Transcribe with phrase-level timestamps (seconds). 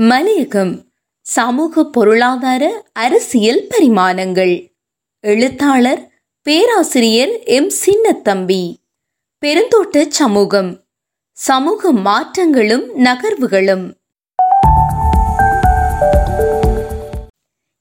[0.00, 0.82] மலையகம்
[1.20, 4.74] சமூக பொருளாதார அரசியல் பரிமாணங்கள்.
[5.20, 6.10] எழுத்தாளர்
[6.42, 7.70] பேராசிரியர் எம்.
[7.86, 8.74] சின்னத்தம்பி.
[9.46, 10.84] பெருந்தோட்ட சமூகம்
[11.32, 13.92] சமூக மாற்றங்களும் நகர்வுகளும்.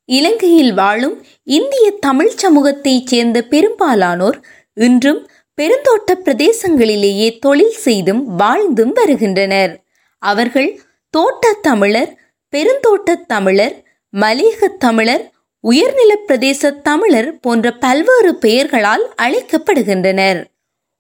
[0.06, 4.44] இலங்கையில் வாழும் இந்திய தமிழ் சமூகத்தைச் சேர்ந்த பெரும்பாலானோர்
[4.74, 5.28] இன்றும்
[5.62, 9.84] பெருந்தோட்ட பிரதேசங்களிலேயே தொழில் செய்தும் வாழ்ந்தும் வருகின்றனர்.
[10.20, 12.18] அவர்கள் தோட்டத் தமிழர்
[12.54, 13.84] பெருந்தோட்டத் தமிழர்
[14.18, 20.44] மலையகத் தமிழர் உயர்நில பிரதேச தமிழர் போன்ற பல்வேறு பெயர்களால் அழைக்கப்படுகின்றனர்.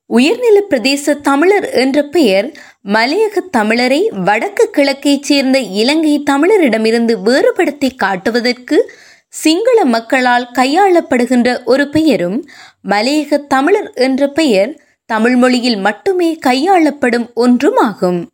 [0.05, 2.51] உயர்நில பிரதேச தமிழர் என்ற பெயர்
[2.85, 8.91] மலையக தமிழரை வடக்கு கிழக்கைச் சேர்ந்த இலங்கை தமிழரிடமிருந்து வேறுபடுத்தி காட்டுவதற்கு
[9.29, 12.49] சிங்கள மக்களால் கையாளப்படுகின்ற ஒரு பெயரும்
[12.87, 18.25] மலையக தமிழர் என்ற பெயர் தமிழ் மொழியில் மட்டுமே கையாளப்படும் ஒன்றுமாகும்.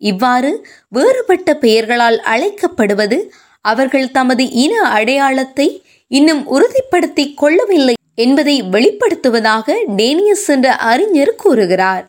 [0.00, 0.50] இவ்வாறு
[0.88, 3.18] வேறுபட்ட பெயர்களால் அழைக்கப்படுவது
[3.64, 5.68] அவர்கள் தமது இன அடையாளத்தை
[6.10, 12.04] இன்னும் உறுதிப்படுத்தி கொள்ளவில்லை என்பதை வெளிப்படுத்துவதாக டேனியஸ் என்ற அறிஞர் கூறுகிறார்.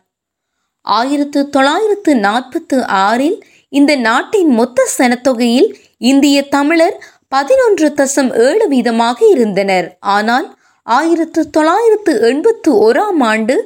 [0.86, 3.38] ஆயிரத்து தொள்ளாயிரத்து நாற்பத்து ஆறில்
[3.72, 5.70] இந்த நாட்டின் மொத்த சனத்தொகையில்
[6.10, 6.96] இந்திய தமிழர்
[7.28, 9.86] பதினொன்று தசம் ஏழு வீதமாக இருந்தனர்.
[10.14, 10.46] ஆனால்
[10.86, 13.56] ஆயிரத்து தொள்ளாயிரத்து எண்பத்து ஓராம் ஆண்டு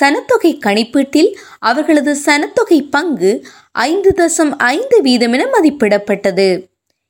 [0.00, 6.68] சனத்தொகை கணிப்பீட்டில் அவர்களது சனத்தொகை பங்கு ஐந்து தசம் ஐந்து வீதம் என மதிப்பிடப்பட்டது.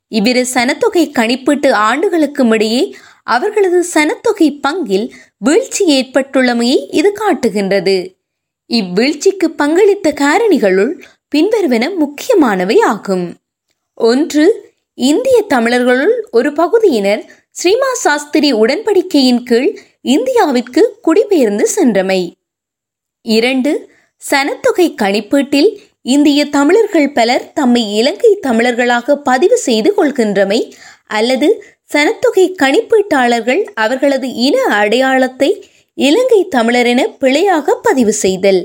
[0.09, 7.97] இவ்விரு சனத்தொகை கணிப்பீட்டு ஆண்டுகளுக்கும் இடையே அவர்களது சனத்தொகை பங்கில் வீழ்ச்சி ஏற்பட்டுள்ளமையை இது காட்டுகின்றது.
[8.71, 10.93] இவ்வீழ்ச்சிக்கு பங்களித்த காரணிகளுள்
[11.35, 13.37] பின்வருவன முக்கியமானவை ஆகும்.
[13.95, 14.45] ஒன்று
[14.95, 17.23] இந்திய தமிழர்களுள் ஒரு பகுதியினர்
[17.57, 22.37] ஸ்ரீமா சாஸ்திரி உடன்படிக்கையின் கீழ் இந்தியாவிற்கு குடிபெயர்ந்து சென்றமை.
[23.35, 23.71] இரண்டு
[24.23, 25.71] சனத்தொகை கணிப்பீட்டில்
[26.15, 30.59] இந்திய தமிழர்கள் பலர் தம்மை இலங்கை தமிழர்களாக பதிவு செய்து கொள்கின்றமை
[31.19, 31.49] அல்லது
[31.93, 35.51] சனத்தொகை கணிப்பீட்டாளர்கள் அவர்களது இன அடையாளத்தை
[35.99, 38.61] இலங்கை தமிழர் என பிழையாக பதிவு செய்தல்.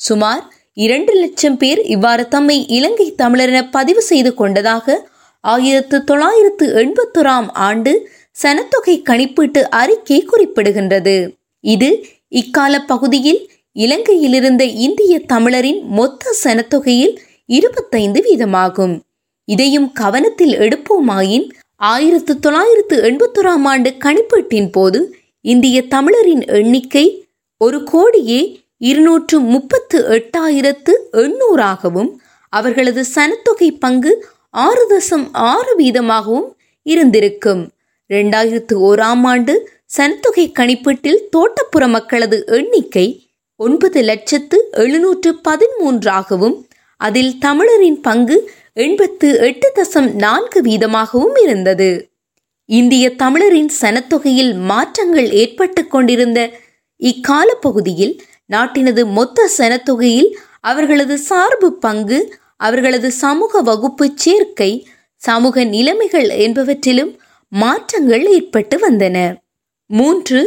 [0.00, 0.42] சுமார்
[0.76, 4.96] இரண்டு லட்சம் பேர் இவ்வாறு தம்மை இலங்கை தமிழர் என பதிவு செய்து கொண்டதாக
[5.44, 7.92] ஆயிரத்து தொள்ளாயிரத்து எண்பத்தொராம் ஆண்டு
[8.42, 11.16] சனத்தொகை கணிப்பீட்டு அறிக்கை குறிப்பிடுகின்றது.
[11.64, 11.90] இது
[12.40, 13.40] இக்கால பகுதியில்
[13.76, 17.16] இலங்கையிலிருந்த இந்திய தமிழரின் மொத்த சனத்தொகையில்
[17.46, 19.00] இருபத்தைந்து வீதமாகும்.
[19.44, 27.26] இதையும் கவனத்தில் எடுப்போமாயின் ஆயிரத்து தொள்ளாயிரத்து எண்பத்தொராம் ஆண்டு கணிப்பீட்டின் போது இந்திய தமிழரின் எண்ணிக்கை
[27.58, 32.10] ஒரு கோடியே இருநூற்று முப்பத்து எட்டாயிரத்து எண்ணூறாகவும்
[32.48, 36.48] அவர்களது சனத்தொகை பங்கு ஆறு தசம் ஆறு வீதமாகவும்
[36.82, 37.70] இருந்திருக்கும்.
[38.08, 43.25] இரண்டாயிரத்து ஓராம் ஆண்டு சனத்தொகை கணிப்பீட்டில் தோட்டப்புற மக்களது எண்ணிக்கை
[43.60, 46.56] ஒன்பது லட்சத்து எழுநூற்று பதிமூன்றாகவும்
[47.00, 48.36] அதில் தமிழரின் பங்கு
[48.74, 51.88] எண்பத்து எட்டு தசம் நான்கு வீதமாகவும் இருந்தது.
[52.68, 56.40] இந்திய தமிழரின் சனத்தொகையில் மாற்றங்கள் ஏற்பட்டு கொண்டிருந்த
[57.00, 58.14] இக்கால பகுதியில்
[58.50, 60.30] நாட்டினது மொத்த சனத்தொகையில்
[60.60, 62.18] அவர்களது சார்பு பங்கு
[62.56, 64.70] அவர்களது சமூக வகுப்பு சேர்க்கை
[65.22, 67.12] சமூக நிலைமைகள் என்பவற்றிலும்
[67.52, 69.16] மாற்றங்கள் ஏற்பட்டு வந்தன.
[69.90, 70.40] மூன்று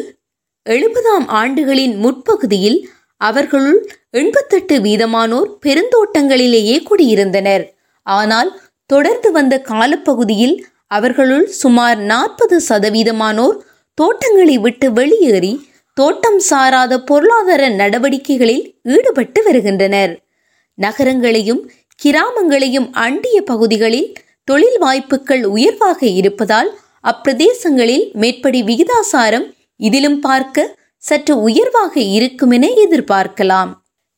[0.66, 2.80] எழுபதாம் ஆண்டுகளின் முற்பகுதியில்
[3.22, 3.80] அவர்களுள்
[4.12, 7.66] எண்பத்தெட்டு வீதமானோர் பெருந்தோட்டங்களிலேயே குடியிருந்தனர்.
[8.08, 8.52] ஆனால்
[8.90, 10.56] தொடர்ந்து வந்த காலப்பகுதியில்
[10.88, 13.58] அவர்களுள் சுமார் நாற்பது சதவீதமானோர்
[13.98, 15.54] தோட்டங்களை விட்டு வெளியேறி
[15.98, 18.64] தோட்டம் சாராத பொருளாதார நடவடிக்கைகளில்
[18.96, 20.14] ஈடுபட்டு வருகின்றனர்.
[20.78, 21.62] நகரங்களையும்
[22.02, 24.10] கிராமங்களையும் அண்டிய பகுதிகளில்
[24.48, 26.70] தொழில் வாய்ப்புகள் உயர்வாக இருப்பதால்
[27.04, 29.48] அப்பிரதேசங்களில் மேற்படி விகிதாசாரம்
[29.80, 30.68] இதிலும் பார்க்க
[31.04, 33.72] சற்று உயர்வாக இருக்கும் என எதிர்பார்க்கலாம்.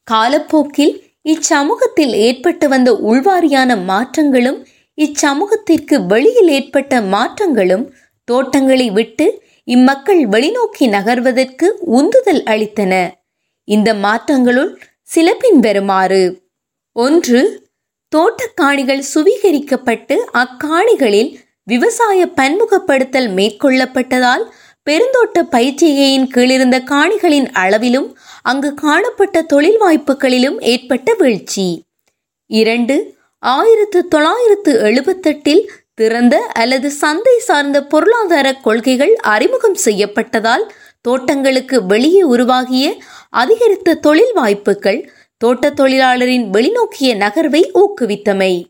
[0.08, 0.94] காலப்போக்கில்
[1.24, 4.60] இச்சமூகத்தில் ஏற்பட்டு வந்த உள்வாரியான மாற்றங்களும்
[4.98, 7.86] இச்சமூகத்திற்கு வெளியில் ஏற்பட்ட மாற்றங்களும்
[8.28, 9.26] தோட்டங்களை விட்டு
[9.64, 12.94] இம்மக்கள் வெளிநோக்கி நகர்வதற்கு உந்துதல் அளித்தன.
[13.68, 14.72] இந்த மாற்றங்களுள்
[15.02, 16.24] சில பின்வருமாறு
[16.96, 17.42] ஒன்று
[18.12, 21.32] தோட்டக்காணிகள் சுவீகரிக்கப்பட்டு அக்காணிகளில்
[21.64, 24.44] விவசாய பன்முகப்படுத்தல் மேற்கொள்ளப்பட்டதால்
[24.90, 31.84] பெருந்தோட்ட பயிற்சிகையின் கீழிருந்த காணிகளின் அளவிலும் அங்கு காணப்பட்ட தொழில் வாய்ப்புகளிலும் ஏற்பட்ட வீழ்ச்சி.
[32.46, 40.70] இரண்டு ஆயிரத்து தொள்ளாயிரத்து எழுபத்தெட்டில் திறந்த அல்லது சந்தை சார்ந்த பொருளாதார கொள்கைகள் அறிமுகம் செய்யப்பட்டதால்
[41.02, 42.96] தோட்டங்களுக்கு வெளியே உருவாகிய
[43.30, 48.64] அதிகரித்த தொழில் வாய்ப்புகள் தோட்ட தொழிலாளரின் வெளிநோக்கிய நகர்வை ஊக்குவித்தமை.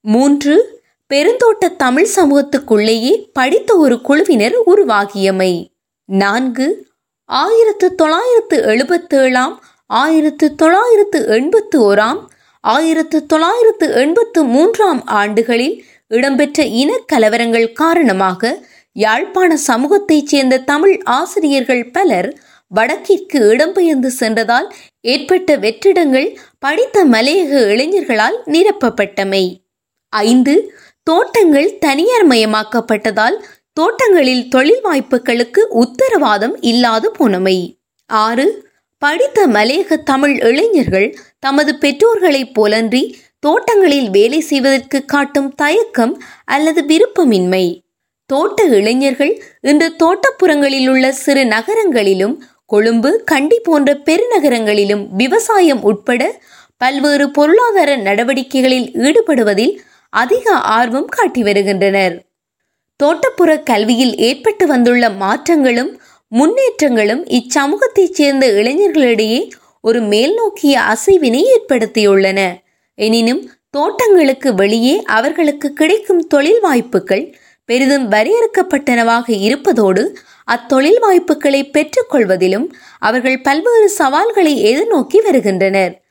[0.00, 0.81] மூன்று
[1.12, 5.52] பெருந்தோட்ட தமிழ் சமூகத்துக்குள்ளேயே படித்த ஒரு குழுவினர் உருவாகியமை.
[6.08, 6.66] நான்கு
[7.24, 9.56] ஆயிரத்து தொள்ளாயிரத்து எழுபத்தேழாம்
[9.86, 12.20] ஆயிரத்து தொள்ளாயிரத்து எண்பத்து ஓராம்
[12.60, 15.76] ஆயிரத்து தொள்ளாயிரத்து எண்பத்து மூன்றாம் ஆண்டுகளில்
[16.06, 18.52] இடம்பெற்ற இனக்கலவரங்கள் காரணமாக
[18.92, 22.28] யாழ்ப்பாண சமூகத்தைச் சேர்ந்த தமிழ் ஆசிரியர்கள் பலர்
[22.70, 26.28] வடக்கிற்கு இடம்பெயர்ந்து சென்றதால் ஏற்பட்ட வெற்றிடங்கள்
[26.58, 29.44] படித்த மலையக இளைஞர்களால் நிரப்பப்பட்டமை.
[30.08, 30.54] ஐந்து
[31.06, 33.36] தோட்டங்கள் தனியார் மயமாக்கப்பட்டதால்
[33.72, 37.56] தோட்டங்களில் தொழில் வாய்ப்புகளுக்கு உத்தரவாதம் இல்லாது போனமை.
[38.10, 38.46] ஆறு
[39.02, 41.08] படித்த மலையக தமிழ் இளைஞர்கள்
[41.38, 43.02] தமது பெற்றோர்களைப் போலன்றி
[43.38, 46.14] தோட்டங்களில் வேலை செய்வதற்கு காட்டும் தயக்கம்
[46.44, 47.64] அல்லது விருப்பமின்மை.
[48.30, 56.22] தோட்ட இளைஞர்கள் இன்று தோட்டப்புறங்களில் உள்ள சிறு நகரங்களிலும் கொழும்பு கண்டி போன்ற பெருநகரங்களிலும் விவசாயம் உட்பட
[56.76, 59.74] பல்வேறு பொருளாதார நடவடிக்கைகளில் ஈடுபடுவதில்
[60.12, 62.24] அதிக ஆர்வம் காட்டி வருகின்றனர்.
[63.04, 66.00] தோட்டப்புற கல்வியில் ஏற்பட்டு வந்துள்ள மாற்றங்களும்
[66.32, 69.50] முன்னேற்றங்களும் இச்சமூகத்தைச் சேர்ந்த இளைஞர்களிடையே
[69.80, 72.56] ஒரு மேல்நோக்கிய அசைவினை ஏற்படுத்தியுள்ளன.
[72.94, 80.14] எனினும் தோட்டங்களுக்கு வெளியே அவர்களுக்கு கிடைக்கும் தொழில் வாய்ப்புகள் பெரிதும் வரையறுக்கப்பட்டனவாக இருப்பதோடு
[80.44, 82.66] அத்தொழில் வாய்ப்புகளை பெற்றுக்கொள்வதிலும்
[82.98, 86.01] அவர்கள் பல்வேறு சவால்களை எதிர்நோக்கி வருகின்றனர்.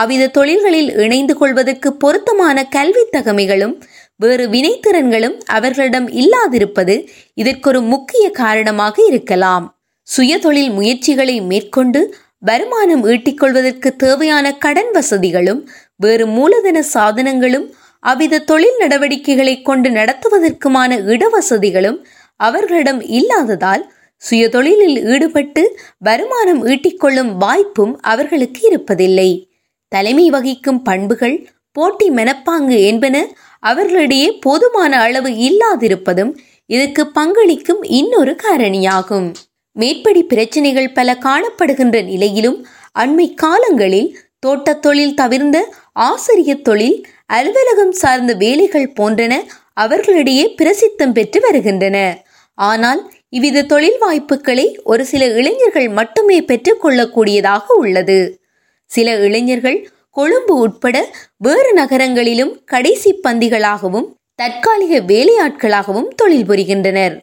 [0.00, 3.74] அவ்வித தொழில்களில் இணைந்து கொள்வதற்கு பொருத்தமான கல்வி தகமைகளும்
[4.16, 6.94] வேறு வினைத்திறன்களும் அவர்களிடம் இல்லாதிருப்பது
[7.34, 9.64] இதற்கொரு முக்கிய காரணமாக இருக்கலாம்.
[10.08, 12.00] சுயதொழில் முயற்சிகளை மேற்கொண்டு
[12.38, 15.60] வருமானம் ஈட்டிக்கொள்வதற்கு தேவையான கடன் வசதிகளும்
[15.96, 17.66] வேறு மூலதன சாதனங்களும்
[18.02, 21.98] அவ்வித தொழில் நடவடிக்கைகளை கொண்டு நடத்துவதற்குமான இடவசதிகளும்
[22.40, 23.84] அவர்களிடம் இல்லாததால்
[24.22, 25.62] சுயதொழிலில் ஈடுபட்டு
[25.98, 29.30] வருமானம் ஈட்டிக்கொள்ளும் வாய்ப்பும் அவர்களுக்கு இருப்பதில்லை.
[29.88, 33.26] தலைமை வகிக்கும் பண்புகள் போட்டி மெனப்பாங்கு என்பன
[33.60, 36.36] அவர்களிடையே போதுமான அளவு இல்லாதிருப்பதும்
[36.66, 39.34] இதற்கு பங்களிக்கும் இன்னொரு காரணியாகும்.
[39.72, 42.66] மேற்படி பிரச்சனைகள் பல காணப்படுகின்ற நிலையிலும்
[42.98, 49.34] அண்மை காலங்களில் தோட்டத் தொழில் தவிர்ந்த ஆசிரிய தொழில் அலுவலகம் சார்ந்த வேலைகள் போன்றன
[49.74, 52.18] அவர்களிடையே பிரசித்தம் பெற்று வருகின்றன.
[52.54, 58.40] ஆனால் இவ்வித தொழில் வாய்ப்புகளை ஒரு சில இளைஞர்கள் மட்டுமே பெற்றுக்கொள்ளக்கூடியதாக உள்ளது.
[58.90, 59.78] சில இளைஞர்கள்
[60.10, 60.96] கொழும்பு உட்பட
[61.36, 67.14] வேறு நகரங்களிலும் கடைசி பந்திகளாகவும் தற்காலிக வேலையாட்களாகவும் தொழில் புரிகின்றனர்.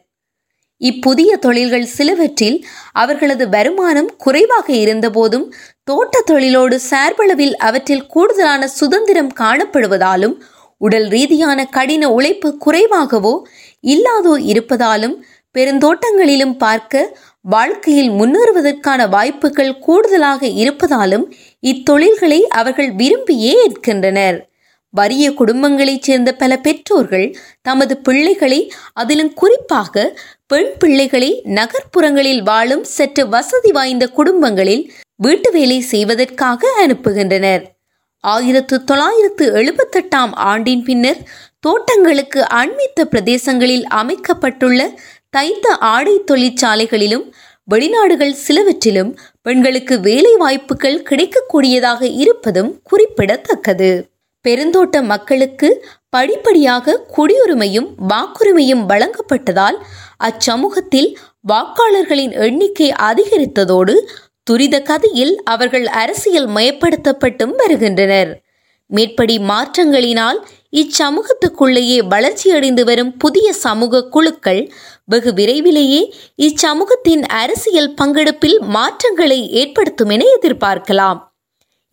[0.80, 2.56] இப்புதிய தொழில்கள் சிலவற்றில்
[2.92, 5.46] அவர்களது வருமானம் குறைவாக இருந்தபோதும்
[5.84, 10.34] தோட்ட தொழிலோடு சார்பளவில் அவற்றில் கூடுதலான சுதந்திரம் காணப்படுவதாலும்
[10.80, 13.34] உடல் ரீதியான கடின உழைப்பு குறைவாகவோ
[13.86, 15.16] இல்லாதோ இருப்பதாலும்
[15.54, 21.24] பெருந்தோட்டங்களிலும் பார்க்க வாழ்க்கையில் முன்னேறுவதற்கான வாய்ப்புகள் கூடுதலாக இருப்பதாலும்
[21.62, 24.38] இத்தொழில்களை அவர்கள் விரும்பியே ஏற்கின்றனர்.
[24.94, 27.26] வறிய குடும்பங்களைச் சேர்ந்த பல பெற்றோர்கள்
[27.62, 28.60] தமது பிள்ளைகளை
[28.92, 30.04] அதிலும் குறிப்பாக
[30.46, 34.84] பெண் பிள்ளைகளை நகர்ப்புறங்களில் வாழும் சற்று வசதி வாய்ந்த குடும்பங்களில்
[35.16, 37.64] வீட்டு வேலை செய்வதற்காக அனுப்புகின்றனர்.
[38.24, 41.20] ஆயிரத்து தொள்ளாயிரத்து எழுபத்தெட்டாம் ஆண்டின் பின்னர்
[41.60, 44.80] தோட்டங்களுக்கு அண்மித்த பிரதேசங்களில் அமைக்கப்பட்டுள்ள
[45.34, 47.26] தைத்த ஆடை தொழிற்சாலைகளிலும்
[47.68, 49.10] வெளிநாடுகள் சிலவற்றிலும்
[49.42, 53.90] பெண்களுக்கு வேலை வாய்ப்புகள் கிடைக்கக்கூடியதாக இருப்பதும் குறிப்பிடத்தக்கது.
[54.44, 55.68] பெருந்தோட்ட மக்களுக்கு
[56.08, 59.78] படிப்படியாக குடியுரிமையும் வாக்குரிமையும் வழங்கப்பட்டதால்
[60.28, 61.10] அச்சமூகத்தில்
[61.48, 63.94] வாக்காளர்களின் எண்ணிக்கை அதிகரித்ததோடு
[64.50, 68.32] துரித கதையில் அவர்கள் அரசியல் மயப்படுத்தப்பட்டும் வருகின்றனர்.
[68.90, 70.38] மேற்படி மாற்றங்களினால்
[70.74, 74.62] இச்சமூகத்துக்குள்ளேயே வளர்ச்சியடைந்து வரும் புதிய சமூக குழுக்கள்
[75.04, 81.20] வெகு விரைவிலேயே இச்சமூகத்தின் அரசியல் பங்கெடுப்பில் மாற்றங்களை ஏற்படுத்தும் என எதிர்பார்க்கலாம்.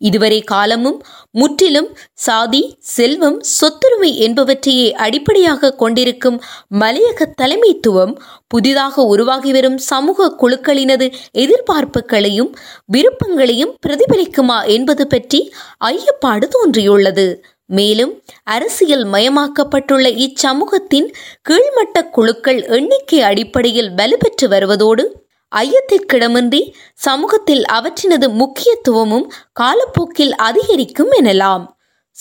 [0.00, 0.96] இதுவரை காலமும்
[1.30, 6.42] முற்றிலும் சாதி செல்வம் சொத்துரிமை என்பவற்றையே அடிப்படையாக கொண்டிருக்கும்
[6.80, 8.14] மலையக தலைமைத்துவம்
[8.46, 12.50] புதிதாக உருவாகி வரும் சமூக குழுக்களினது எதிர்பார்ப்புகளையும்
[12.86, 15.52] விருப்பங்களையும் பிரதிபலிக்குமா என்பது பற்றி
[15.84, 17.26] ஐயப்பாடு தோன்றியுள்ளது.
[17.72, 21.08] மேலும் அரசியல் மயமாக்கப்பட்டுள்ள இச்சமூகத்தின்
[21.48, 25.04] கீழ்மட்ட குழுக்கள் எண்ணிக்கை அடிப்படையில் வலுப்பெற்று வருவதோடு
[25.52, 31.64] ஐயத்திற்கிடமின்றி சமூகத்தில் அவற்றினது முக்கியத்துவமும் காலப்போக்கில் அதிகரிக்கும் எனலாம்.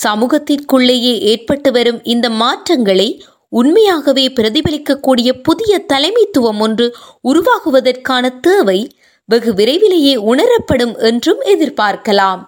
[0.03, 8.79] சமூகத்திற்குள்ளேயே ஏற்பட்டு வரும் இந்த மாற்றங்களை உண்மையாகவே பிரதிபலிக்கக்கூடிய புதிய தலைமைத்துவம் ஒன்று உருவாகுவதற்கான தேவை
[9.25, 12.43] வெகு விரைவிலேயே உணரப்படும் என்றும் எதிர்பார்க்கலாம்.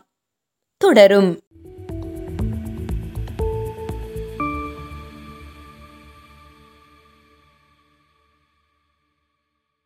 [0.78, 1.43] தொடரும்.